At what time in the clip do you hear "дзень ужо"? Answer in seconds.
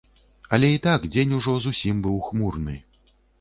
1.15-1.53